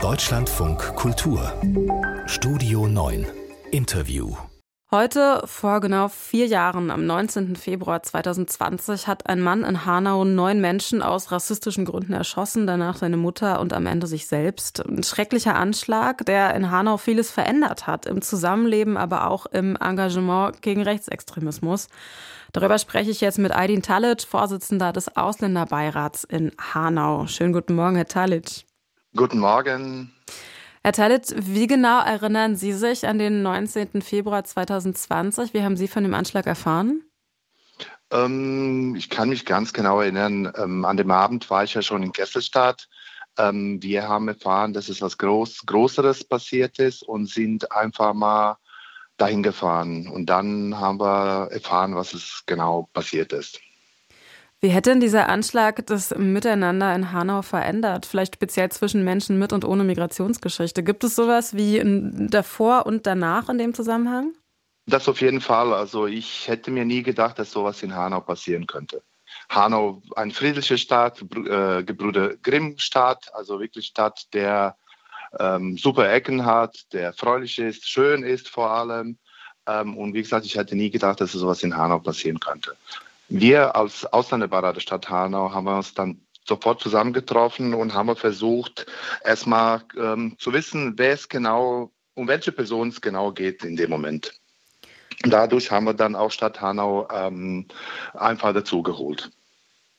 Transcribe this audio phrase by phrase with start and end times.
[0.00, 1.52] Deutschlandfunk Kultur
[2.26, 3.26] Studio 9
[3.72, 4.36] Interview
[4.92, 7.56] Heute, vor genau vier Jahren, am 19.
[7.56, 13.16] Februar 2020, hat ein Mann in Hanau neun Menschen aus rassistischen Gründen erschossen, danach seine
[13.16, 14.86] Mutter und am Ende sich selbst.
[14.86, 20.62] Ein schrecklicher Anschlag, der in Hanau vieles verändert hat, im Zusammenleben, aber auch im Engagement
[20.62, 21.88] gegen Rechtsextremismus.
[22.52, 27.26] Darüber spreche ich jetzt mit Aydin Talic, Vorsitzender des Ausländerbeirats in Hanau.
[27.26, 28.67] Schönen guten Morgen, Herr Talic.
[29.16, 30.12] Guten Morgen.
[30.82, 34.02] Herr Talitz, wie genau erinnern Sie sich an den 19.
[34.02, 35.54] Februar 2020?
[35.54, 37.02] Wie haben Sie von dem Anschlag erfahren?
[38.10, 40.52] Ähm, ich kann mich ganz genau erinnern.
[40.56, 42.88] Ähm, an dem Abend war ich ja schon in Kesselstadt.
[43.38, 48.56] Ähm, wir haben erfahren, dass es was Groß, Größeres passiert ist und sind einfach mal
[49.16, 50.06] dahin gefahren.
[50.08, 53.58] Und dann haben wir erfahren, was es genau passiert ist.
[54.60, 58.06] Wie hätte denn dieser Anschlag das Miteinander in Hanau verändert?
[58.06, 60.82] Vielleicht speziell zwischen Menschen mit und ohne Migrationsgeschichte.
[60.82, 61.80] Gibt es sowas wie
[62.28, 64.34] davor und danach in dem Zusammenhang?
[64.86, 65.72] Das auf jeden Fall.
[65.72, 69.02] Also ich hätte mir nie gedacht, dass sowas in Hanau passieren könnte.
[69.48, 74.76] Hanau, ein friedlicher Staat, äh, Gebrüder Grimm-Staat, also wirklich Stadt, der
[75.38, 79.18] ähm, super Ecken hat, der freundlich ist, schön ist vor allem.
[79.66, 82.76] Ähm, und wie gesagt, ich hätte nie gedacht, dass sowas in Hanau passieren könnte.
[83.28, 88.86] Wir als Ausländerberater der Stadt Hanau haben uns dann sofort zusammengetroffen und haben versucht,
[89.22, 93.90] erstmal ähm, zu wissen, wer es genau, um welche Person es genau geht in dem
[93.90, 94.32] Moment.
[95.24, 97.66] Dadurch haben wir dann auch Stadt Hanau ähm,
[98.14, 99.30] einfach dazugeholt.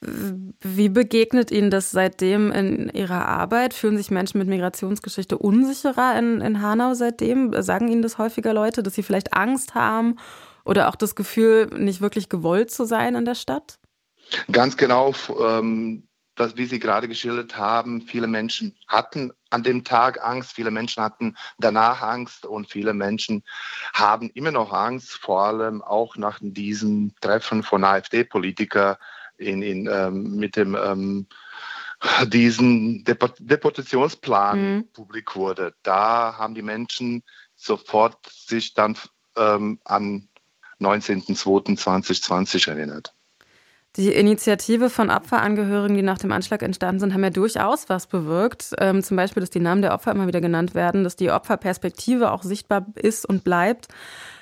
[0.00, 3.74] Wie begegnet Ihnen das seitdem in Ihrer Arbeit?
[3.74, 7.52] Fühlen sich Menschen mit Migrationsgeschichte unsicherer in, in Hanau seitdem?
[7.62, 10.16] Sagen Ihnen das häufiger Leute, dass sie vielleicht Angst haben
[10.68, 13.78] oder auch das Gefühl, nicht wirklich gewollt zu sein in der Stadt?
[14.52, 20.22] Ganz genau, ähm, das, wie Sie gerade geschildert haben, viele Menschen hatten an dem Tag
[20.22, 23.42] Angst, viele Menschen hatten danach Angst und viele Menschen
[23.94, 28.96] haben immer noch Angst, vor allem auch nach diesem Treffen von AfD-Politikern
[29.38, 31.26] in, in, ähm, mit dem ähm,
[32.26, 34.88] diesen Deport Deportationsplan mhm.
[34.92, 35.74] publik wurde.
[35.82, 37.22] Da haben die Menschen
[37.56, 38.96] sofort sich dann
[39.34, 40.28] ähm, an
[40.80, 43.14] 19.02.2020 erinnert.
[43.96, 48.74] Die Initiative von Opferangehörigen, die nach dem Anschlag entstanden sind, haben ja durchaus was bewirkt.
[48.78, 52.30] Ähm, zum Beispiel, dass die Namen der Opfer immer wieder genannt werden, dass die Opferperspektive
[52.30, 53.88] auch sichtbar ist und bleibt.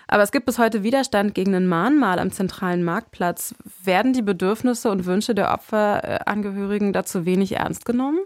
[0.09, 3.55] Aber es gibt bis heute Widerstand gegen ein Mahnmal am zentralen Marktplatz.
[3.83, 8.21] Werden die Bedürfnisse und Wünsche der Opferangehörigen dazu wenig ernst genommen?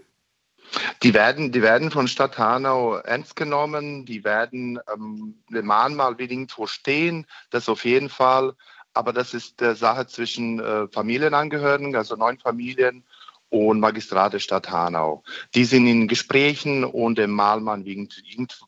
[1.03, 6.67] Die werden, die werden von Stadt Hanau ernst genommen, die werden ähm, dem Mahnmal irgendwo
[6.67, 8.53] stehen, das auf jeden Fall.
[8.93, 13.03] Aber das ist eine Sache zwischen äh, Familienangehörigen, also neun Familien
[13.49, 15.23] und Magistrat der Stadt Hanau.
[15.55, 18.23] Die sind in Gesprächen und der Mahnmal wird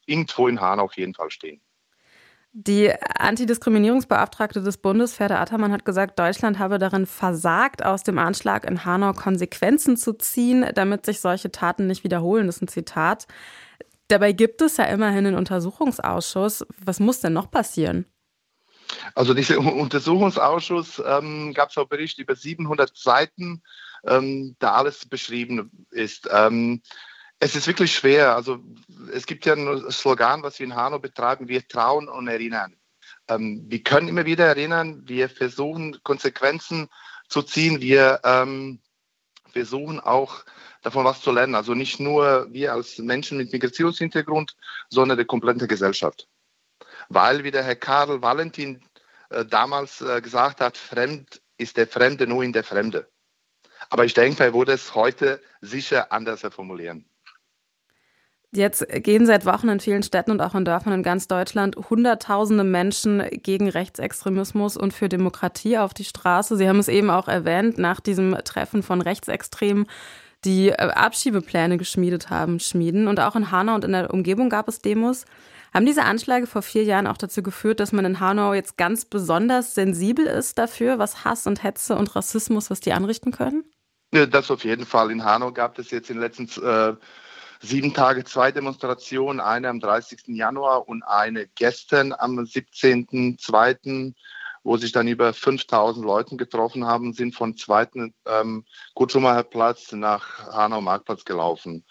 [0.05, 1.61] irgendwo in Hanau auf jeden Fall stehen.
[2.55, 8.69] Die Antidiskriminierungsbeauftragte des Bundes, Ferda Attermann, hat gesagt, Deutschland habe darin versagt, aus dem Anschlag
[8.69, 12.45] in Hanau Konsequenzen zu ziehen, damit sich solche Taten nicht wiederholen.
[12.45, 13.25] Das ist ein Zitat.
[14.07, 16.63] Dabei gibt es ja immerhin einen Untersuchungsausschuss.
[16.85, 18.05] Was muss denn noch passieren?
[19.15, 23.63] Also dieser Untersuchungsausschuss ähm, gab es auch Bericht über 700 Seiten,
[24.05, 26.29] ähm, da alles beschrieben ist.
[26.31, 26.83] Ähm,
[27.39, 28.35] es ist wirklich schwer.
[28.35, 28.59] Also
[29.13, 32.75] es gibt ja ein Slogan, was wir in Hanau betreiben, wir trauen und erinnern.
[33.27, 36.89] Ähm, wir können immer wieder erinnern, wir versuchen Konsequenzen
[37.29, 38.79] zu ziehen, wir ähm,
[39.51, 40.43] versuchen auch
[40.81, 41.55] davon was zu lernen.
[41.55, 44.55] Also nicht nur wir als Menschen mit Migrationshintergrund,
[44.89, 46.27] sondern die komplette Gesellschaft.
[47.09, 48.83] Weil, wie der Herr Karl Valentin
[49.29, 53.09] äh, damals äh, gesagt hat, fremd ist der Fremde nur in der Fremde.
[53.89, 57.05] Aber ich denke, er würde es heute sicher anders formulieren.
[58.55, 62.63] Jetzt gehen seit Wochen in vielen Städten und auch in Dörfern in ganz Deutschland Hunderttausende
[62.63, 66.55] Menschen gegen Rechtsextremismus und für Demokratie auf die Straße.
[66.55, 69.87] Sie haben es eben auch erwähnt, nach diesem Treffen von Rechtsextremen,
[70.45, 73.07] die äh, Abschiebepläne geschmiedet haben, schmieden.
[73.07, 75.25] Und auch in Hanau und in der Umgebung gab es Demos.
[75.73, 79.05] Haben diese Anschläge vor vier Jahren auch dazu geführt, dass man in Hanau jetzt ganz
[79.05, 83.63] besonders sensibel ist dafür, was Hass und Hetze und Rassismus, was die anrichten können?
[84.11, 85.09] Das auf jeden Fall.
[85.09, 86.93] In Hanau gab es jetzt in den letzten äh,
[87.63, 90.23] sieben Tage zwei Demonstrationen, eine am 30.
[90.27, 94.13] Januar und eine gestern am 17.02.,
[94.65, 98.63] wo sich dann über 5000 Leute getroffen haben, sind von zweiten ähm,
[98.95, 101.83] Kutschumacher Platz nach Hanau Marktplatz gelaufen.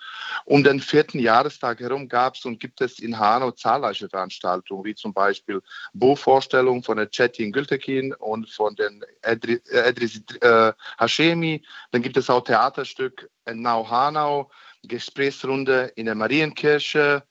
[0.47, 4.95] Um den vierten Jahrestag herum gab es und gibt es in Hanau zahlreiche Veranstaltungen, wie
[4.95, 5.61] zum Beispiel
[5.93, 11.63] Buchvorstellungen von der Chetin Gültekin und von den Edris, Edris äh, Hashemi.
[11.91, 14.51] Dann gibt es auch Theaterstück Now Hanau
[14.83, 17.25] Gesprächsrunde in der Marienkirche,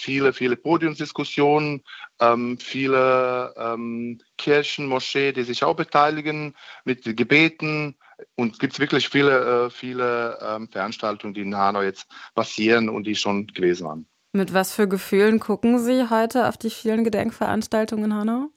[0.00, 1.82] viele, viele Podiumsdiskussionen,
[2.20, 6.54] ähm, viele ähm, Kirchen, Moscheen, die sich auch beteiligen
[6.84, 7.96] mit Gebeten.
[8.34, 13.04] Und es gibt wirklich viele, äh, viele ähm, Veranstaltungen, die in Hanau jetzt passieren und
[13.04, 14.06] die schon gewesen waren.
[14.32, 18.48] Mit was für Gefühlen gucken Sie heute auf die vielen Gedenkveranstaltungen in Hanau?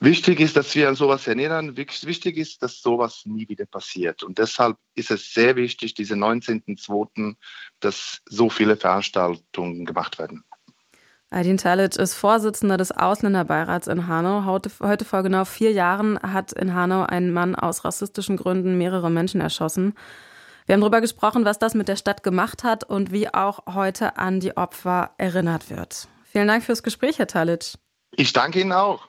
[0.00, 1.76] Wichtig ist, dass wir an sowas erinnern.
[1.76, 4.22] Wichtig ist, dass sowas nie wieder passiert.
[4.22, 7.34] Und deshalb ist es sehr wichtig, diese 19.02.,
[7.80, 10.44] dass so viele Veranstaltungen gemacht werden.
[11.30, 14.44] Aydin Talic ist Vorsitzender des Ausländerbeirats in Hanau.
[14.44, 19.10] Heute, heute vor genau vier Jahren hat in Hanau ein Mann aus rassistischen Gründen mehrere
[19.10, 19.94] Menschen erschossen.
[20.64, 24.16] Wir haben darüber gesprochen, was das mit der Stadt gemacht hat und wie auch heute
[24.16, 26.08] an die Opfer erinnert wird.
[26.24, 27.74] Vielen Dank fürs Gespräch, Herr Talic.
[28.12, 29.08] Ich danke Ihnen auch.